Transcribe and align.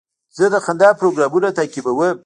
زه 0.37 0.45
د 0.53 0.55
خندا 0.65 0.89
پروګرامونه 1.01 1.47
تعقیبوم. 1.57 2.17